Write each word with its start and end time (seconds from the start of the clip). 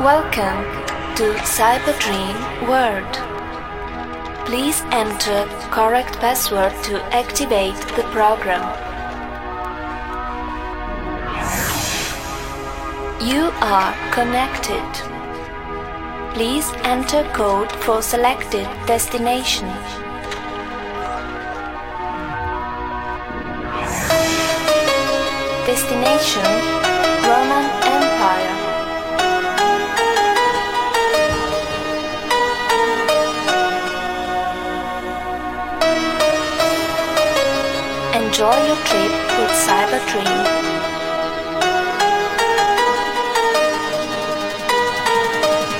Welcome 0.00 0.64
to 1.16 1.34
Cyber 1.44 1.92
Dream 2.00 2.66
World. 2.66 3.12
Please 4.46 4.80
enter 4.92 5.44
correct 5.70 6.14
password 6.20 6.72
to 6.84 7.02
activate 7.14 7.76
the 7.96 8.04
program. 8.04 8.64
You 13.20 13.50
are 13.60 13.92
connected. 14.10 14.88
Please 16.32 16.72
enter 16.84 17.22
code 17.34 17.70
for 17.70 18.00
selected 18.00 18.66
destination. 18.86 19.68
Destination 25.66 26.80
Roma 27.28 27.59
Enjoy 38.40 38.66
your 38.68 38.76
trip 38.86 39.12
with 39.38 39.52
Cyberdream. 39.52 40.26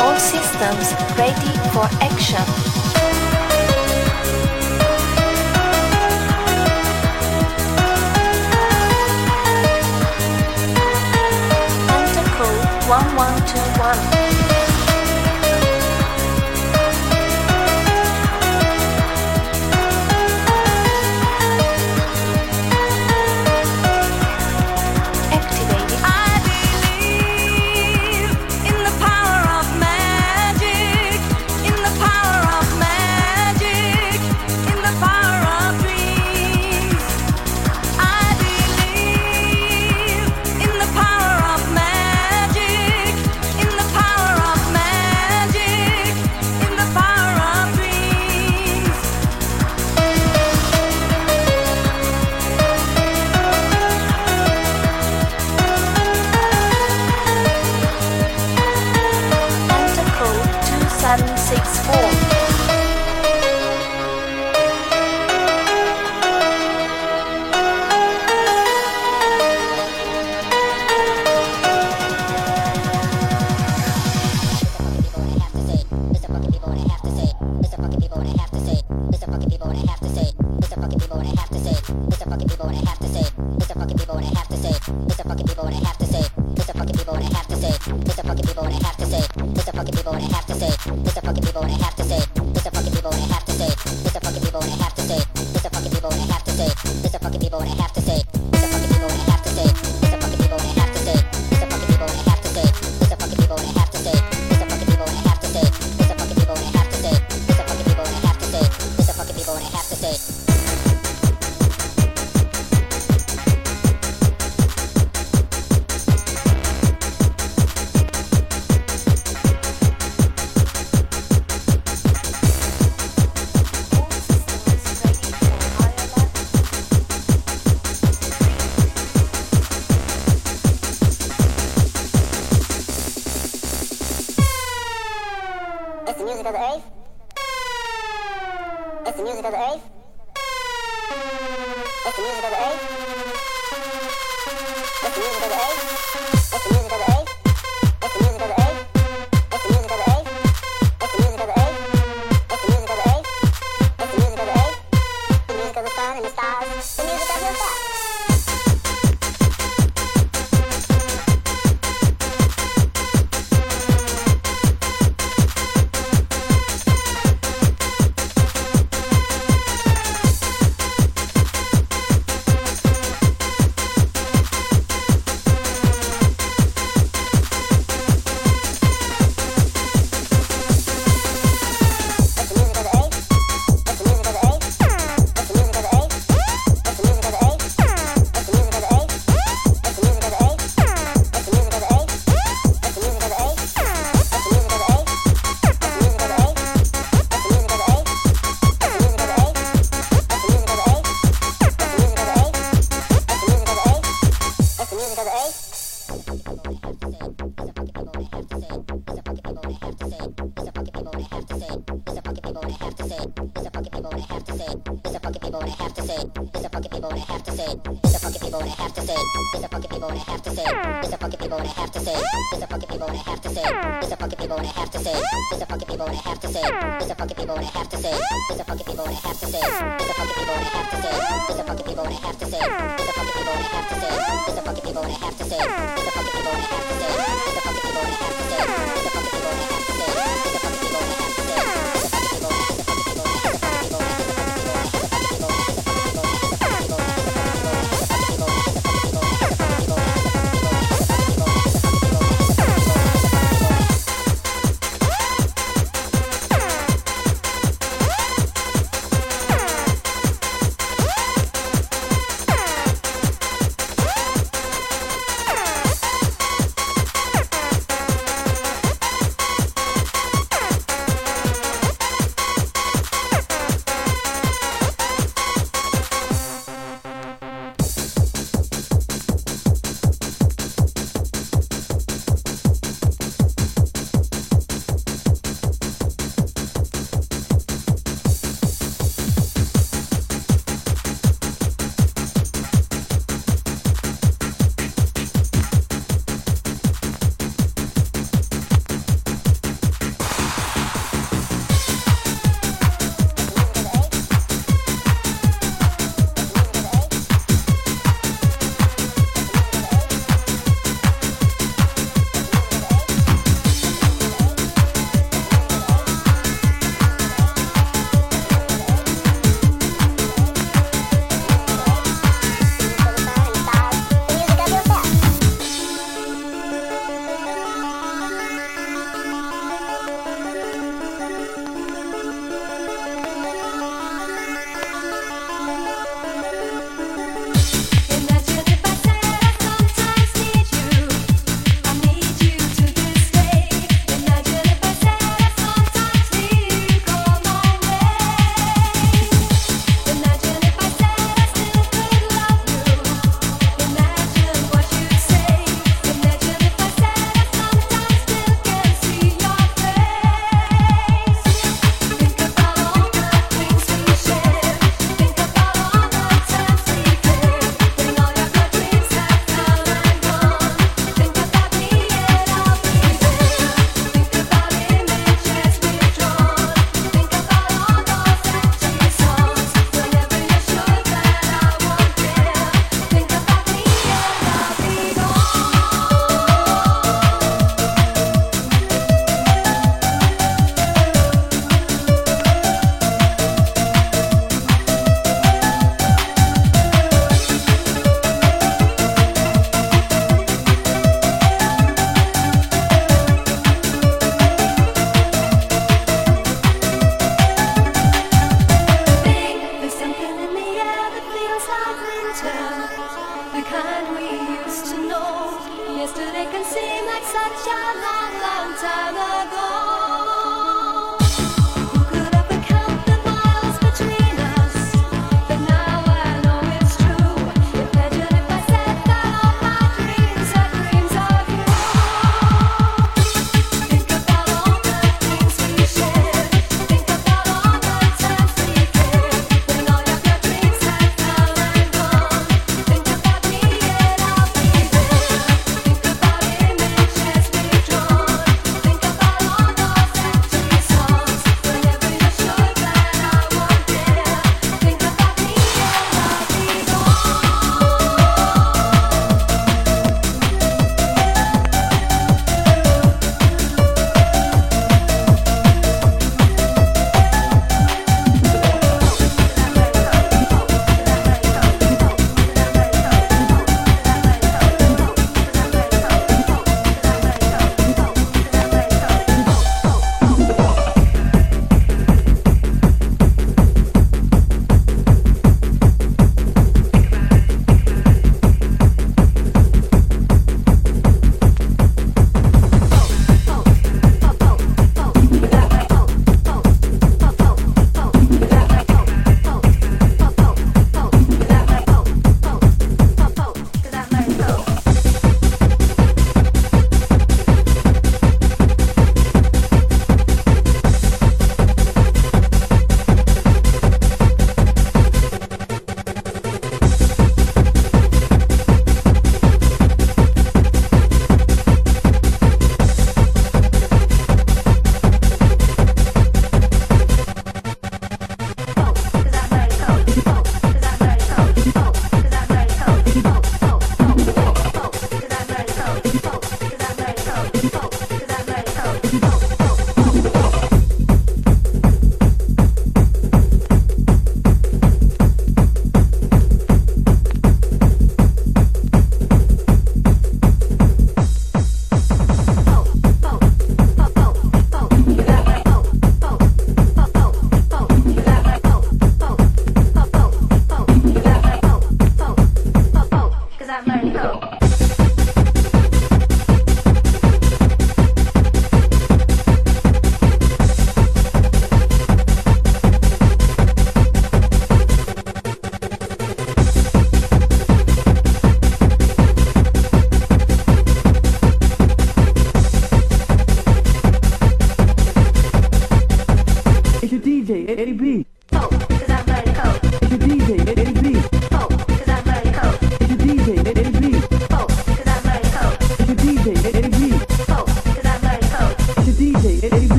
All 0.00 0.16
systems 0.18 0.92
ready 1.16 1.54
for 1.70 1.86
action. 2.02 2.42
one 12.88 13.14
one 13.14 13.46
two 13.46 13.60
one. 13.78 14.37